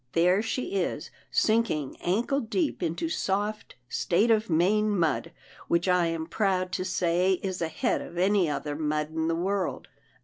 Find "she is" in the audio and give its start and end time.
0.41-1.11